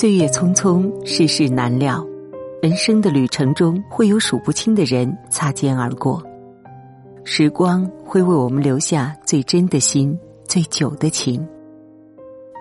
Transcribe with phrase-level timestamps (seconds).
[0.00, 2.02] 岁月匆匆，世事难料，
[2.62, 6.22] 人生的旅程中会有数不清的人擦肩而过，
[7.22, 10.18] 时光会为我们留下最真的心、
[10.48, 11.46] 最久的情。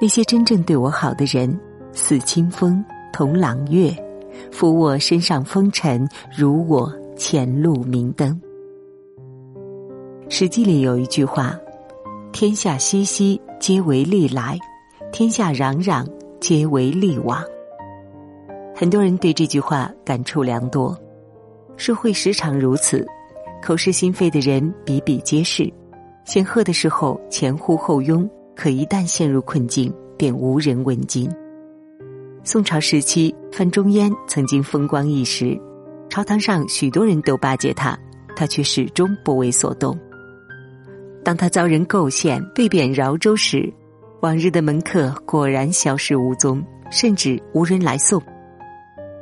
[0.01, 1.57] 那些真正对我好的人，
[1.93, 2.83] 似清风，
[3.13, 3.89] 同朗月，
[4.51, 6.05] 拂我身上风尘，
[6.37, 8.37] 如我前路明灯。
[10.27, 11.57] 《史记》里有一句话
[12.33, 14.57] ：“天下熙熙，皆为利来；
[15.13, 16.05] 天下攘攘。”
[16.39, 17.43] 皆为利往。
[18.75, 20.97] 很多人对这句话感触良多。
[21.75, 23.05] 社会时常如此，
[23.61, 25.71] 口是心非的人比比皆是。
[26.25, 31.29] 显赫的时候前呼后拥，可一旦陷入困境，便无人问津。
[32.43, 35.59] 宋朝时期，范仲淹曾经风光一时，
[36.09, 37.97] 朝堂上许多人都巴结他，
[38.35, 39.97] 他却始终不为所动。
[41.23, 43.71] 当他遭人构陷，被贬饶州时。
[44.21, 48.21] 往日的门客果然消失无踪，甚至无人来送。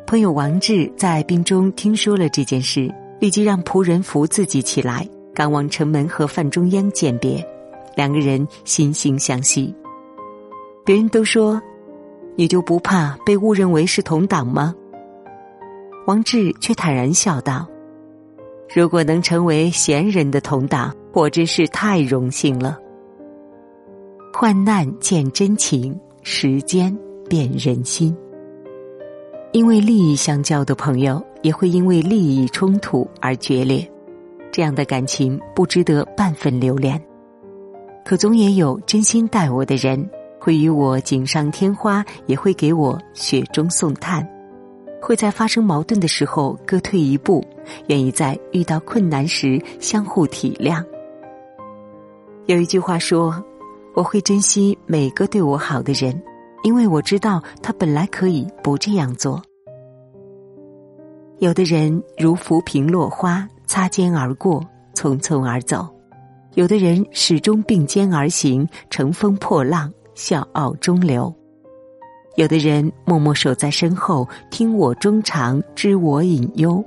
[0.07, 7.45] 朋友王志在病中听说了这件事，立即让仆人扶自己起来，赶往城门和范仲淹鉴别。
[7.95, 9.75] 两个人惺惺相惜。
[10.83, 11.61] 别人都说
[12.35, 14.73] ：“你就不怕被误认为是同党吗？”
[16.07, 17.67] 王志却坦然笑道
[18.73, 22.79] ：“如果能成为贤人的同党，我真是太荣幸了。”
[24.39, 26.95] 患难见真情，时间
[27.27, 28.15] 变人心。
[29.51, 33.91] 因为利益相交的朋友，也会因为利益冲突而决裂。
[34.51, 37.03] 这样的感情不值得半分留恋。
[38.05, 40.07] 可总也有真心待我的人，
[40.39, 44.23] 会与我锦上添花，也会给我雪中送炭，
[45.01, 47.43] 会在发生矛盾的时候各退一步，
[47.87, 50.85] 愿意在遇到困难时相互体谅。
[52.45, 53.43] 有一句话说。
[53.97, 56.21] 我会珍惜每个对我好的人，
[56.61, 59.41] 因为我知道他本来可以不这样做。
[61.39, 65.79] 有的人如浮萍落花，擦肩而过，匆匆而走；
[66.53, 71.33] 有的人始终并肩而行，乘风破浪，笑傲中流；
[72.35, 76.85] 有的人默默守在身后，听我衷肠，知我隐忧。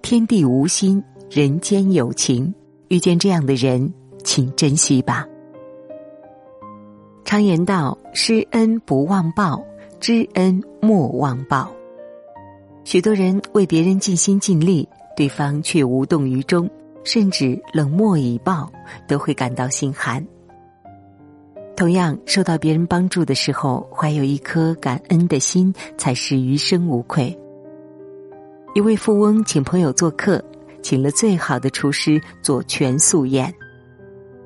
[0.00, 2.54] 天地无心，人间有情。
[2.86, 3.92] 遇见这样的人，
[4.22, 5.26] 请珍惜吧。
[7.26, 9.60] 常言道：“施恩不忘报，
[9.98, 11.68] 知恩莫忘报。”
[12.84, 16.70] 许多人为别人尽心尽力，对方却无动于衷，
[17.02, 18.70] 甚至冷漠以报，
[19.08, 20.24] 都会感到心寒。
[21.76, 27.36] 同样，受到别人帮助的时候，怀有一颗感恩的心，才是余生无愧。
[28.76, 30.40] 一位富翁请朋友做客，
[30.80, 33.52] 请了最好的厨师做全素宴，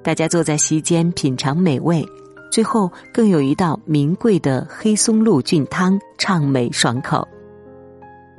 [0.03, 2.03] 大家坐在席间品尝美味。
[2.51, 7.27] 最后更有一道名贵的黑松露菌汤，畅美爽口。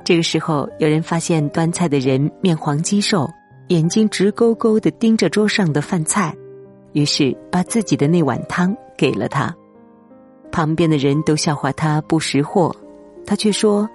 [0.04, 3.28] 这个时候，有人发现端菜的人面黄肌瘦，
[3.68, 6.36] 眼睛直勾勾的盯着桌上的饭菜，
[6.92, 9.54] 于是把自己的那碗汤给了他。
[10.50, 12.74] 旁边的人都笑话他不识货，
[13.24, 13.88] 他却说：“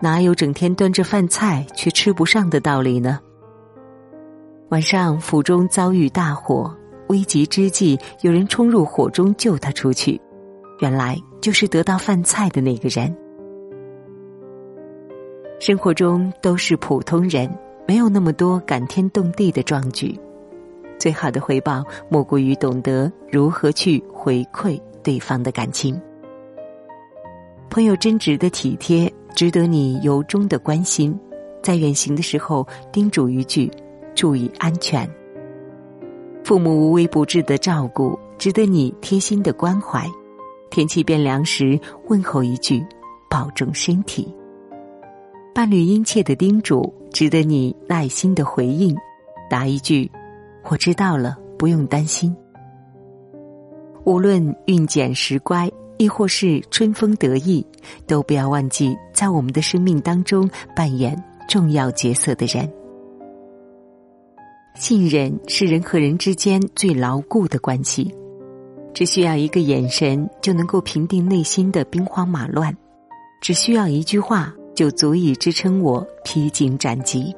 [0.00, 3.20] 哪有整天端着饭菜却吃不上的道理呢？”
[4.70, 6.74] 晚上府中遭遇大火。
[7.12, 10.18] 危急之际，有人冲入火中救他出去，
[10.80, 13.14] 原来就是得到饭菜的那个人。
[15.60, 17.54] 生活中都是普通人，
[17.86, 20.18] 没有那么多感天动地的壮举。
[20.98, 26.00] 最好的回报，莫过于懂得如何去回馈对方的感情。
[27.68, 31.14] 朋友真挚的体贴，值得你由衷的关心。
[31.62, 33.70] 在远行的时候，叮嘱一句：
[34.14, 35.06] 注意安全。
[36.44, 40.02] 父母无微不至的照顾，值得你贴心的关怀；
[40.70, 42.84] 天气变凉时，问候一句
[43.30, 44.24] “保重身体”；
[45.54, 48.94] 伴侣殷切的叮嘱，值得你耐心的回应，
[49.48, 50.10] 答一句
[50.68, 52.34] “我知道了，不用担心”。
[54.04, 57.64] 无论孕检时乖，亦或是春风得意，
[58.04, 61.16] 都不要忘记在我们的生命当中扮演
[61.48, 62.68] 重要角色的人。
[64.82, 68.12] 信任是人和人之间最牢固的关系，
[68.92, 72.76] 只需要一个眼神就能够平定内心的兵荒马乱，
[73.40, 77.32] 只需要一句话就足以支撑我披荆斩棘。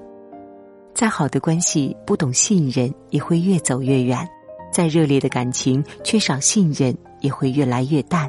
[0.95, 4.25] 再好的关系，不懂信任也会越走越远；
[4.73, 8.27] 再热烈的感情，缺少信任也会越来越淡。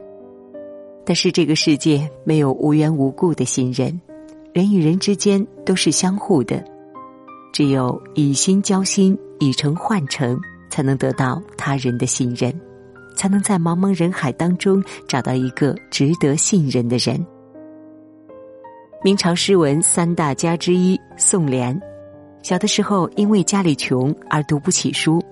[1.05, 3.97] 但是这个世界没有无缘无故的信任，
[4.51, 6.61] 人与人之间都是相互的。
[7.55, 10.37] 只有以心交心，以诚换诚，
[10.69, 12.53] 才能得到他人的信任，
[13.15, 17.25] 才能在茫茫人海当中找到一个值得信任的人，
[19.01, 21.79] 明朝诗文三大家之一宋濂，
[22.43, 25.23] 小的时候因为家里穷而读不起书，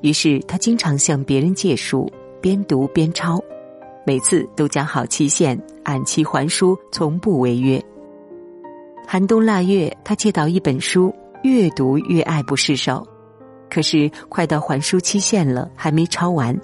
[0.00, 2.08] 于是他经常向别人借书，
[2.40, 3.36] 边读边抄，
[4.06, 7.84] 每次都讲好期限，按期还书，从不违约。
[9.08, 11.12] 寒冬腊月，他借到一本书，
[11.42, 13.06] 越读越爱不释手。
[13.70, 16.58] 可是快到还书期限了，还没抄完。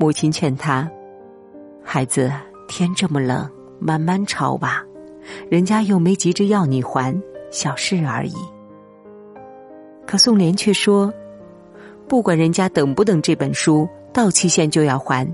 [0.00, 0.90] 母亲劝他
[1.84, 2.32] ：“孩子，
[2.66, 4.84] 天这么冷，慢慢抄吧，
[5.48, 7.14] 人家又没急着要你还，
[7.52, 8.34] 小事而已。”
[10.04, 11.14] 可宋濂却说
[12.08, 15.24] ：“不管人家等不等这本书，到期限就要还。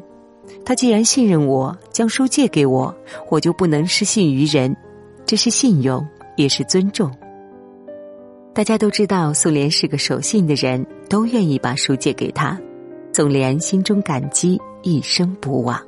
[0.63, 2.95] 他既然信任我，将书借给我，
[3.31, 4.77] 我就不能失信于人，
[5.25, 6.07] 这是信用，
[6.37, 7.11] 也是尊重。”
[8.53, 12.61] 大家都知道宋濂是个守信的人，都愿意把书借给他。
[13.13, 15.81] 宋濂心中感激，一生不忘。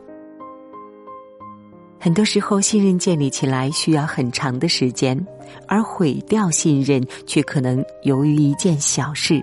[1.99, 5.27] 很多时候，信任建立起来需要很长的时间，
[5.67, 9.43] 而毁掉信任却可能由于一件小事。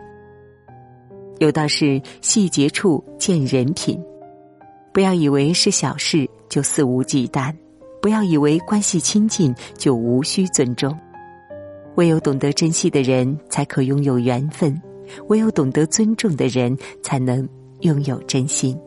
[1.39, 4.01] 有道是“细节处见人品”，
[4.93, 7.53] 不要以为是小事就肆无忌惮，
[8.01, 10.97] 不要以为关系亲近就无需尊重。
[11.95, 14.73] 唯有懂得珍惜的人，才可拥有缘分；
[15.27, 17.47] 唯有懂得尊重的人，才能
[17.81, 18.79] 拥有真心。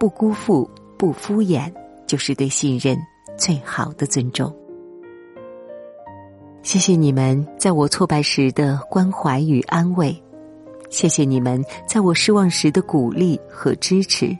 [0.00, 0.68] 不辜负，
[0.98, 1.72] 不敷衍，
[2.06, 2.98] 就是对信任
[3.36, 4.52] 最好的尊重。
[6.62, 10.20] 谢谢你们在我挫败时的关怀与安慰，
[10.90, 14.36] 谢谢你们在我失望时的鼓励和支持，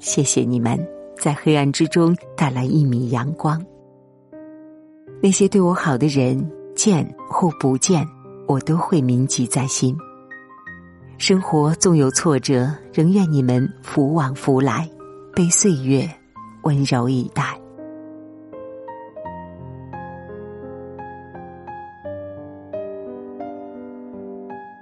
[0.00, 0.76] 谢谢你们
[1.16, 3.64] 在黑暗之中带来一米阳光。
[5.22, 6.61] 那些对我好的人。
[6.84, 8.04] 见或不见，
[8.48, 9.96] 我都会铭记在心。
[11.16, 14.90] 生活纵有挫折，仍愿你们福往福来，
[15.32, 16.10] 被岁月
[16.64, 17.56] 温柔以待。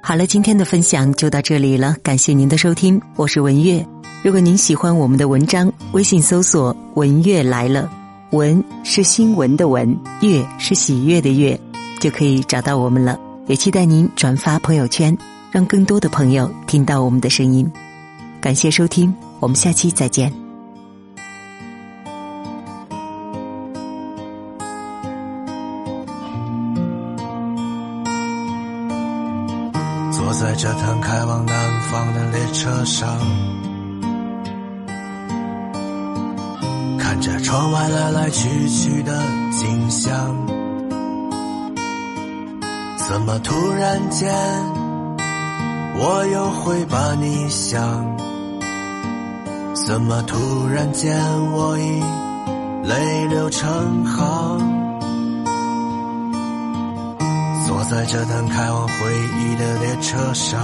[0.03, 3.87] 好了，今天的分享就到这里了，感谢您的收听，我是文月。
[4.23, 7.91] 如果您喜欢我们的文章，微信搜索“文月来了”，
[8.33, 11.61] 文是新闻的文，月是喜悦的月。
[12.01, 13.17] 就可以找到我们了，
[13.47, 15.17] 也期待您转发朋友圈，
[15.53, 17.71] 让更多的朋友听到我们的声音。
[18.41, 20.33] 感谢收听，我们下期再见。
[30.11, 33.19] 坐在这趟开往南方的列车上，
[36.99, 40.60] 看着窗外来来去去的景象。
[43.11, 44.33] 怎么突然间，
[45.99, 48.17] 我又会把你想？
[49.75, 51.21] 怎么突然间，
[51.51, 52.01] 我已
[52.89, 54.61] 泪流成行？
[57.67, 58.95] 坐在这趟开往回
[59.41, 60.63] 忆的列车上，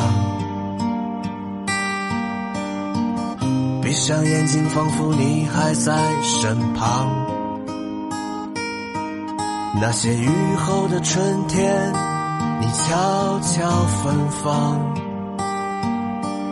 [3.83, 7.11] 闭上眼睛，仿佛你还在身旁。
[9.81, 12.16] 那些雨后的春天。
[12.59, 13.69] 你悄悄
[14.03, 14.81] 芬芳，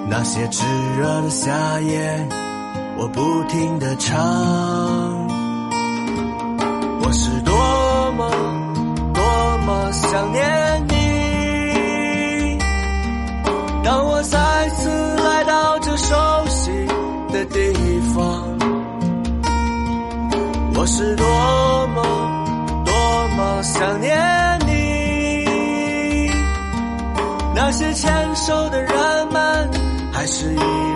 [0.08, 0.62] 那些炙
[0.98, 2.28] 热的夏夜，
[2.98, 4.14] 我不停地唱。
[7.00, 7.52] 我是多
[8.12, 8.30] 么
[9.12, 9.22] 多
[9.66, 12.58] 么想念你，
[13.82, 14.38] 当我再
[30.24, 30.93] 还是一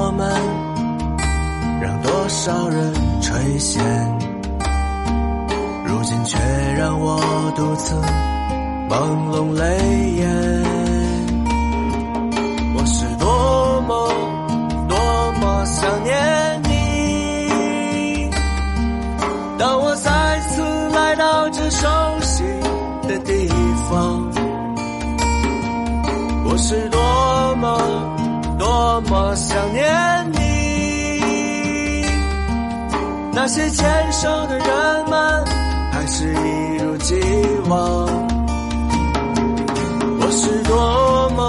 [0.00, 0.30] 我们
[1.80, 3.80] 让多少人垂涎
[5.84, 6.38] 如今却
[6.78, 7.20] 让我
[7.56, 7.94] 独自
[8.88, 8.94] 朦
[9.32, 9.66] 胧泪
[10.12, 10.22] 眼。
[12.76, 14.08] 我是多么
[14.88, 14.96] 多
[15.40, 18.30] 么想念你
[19.58, 21.88] 当我再次来到这熟
[22.20, 22.44] 悉
[23.08, 23.48] 的地
[23.90, 24.30] 方
[26.44, 26.97] 我是多
[29.02, 30.38] 么想念你。
[33.32, 34.66] 那些牵手的人
[35.08, 35.44] 们，
[35.92, 37.14] 还是一如既
[37.68, 38.08] 往。
[40.20, 41.48] 我是多么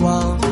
[0.00, 0.49] 光。